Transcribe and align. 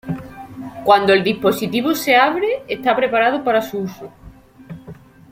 Cuando 0.83 1.13
el 1.13 1.23
dispositivo 1.23 1.93
se 1.93 2.15
abre, 2.15 2.63
está 2.67 2.95
preparado 2.95 3.43
para 3.43 3.61
su 3.61 3.77
uso. 3.77 4.11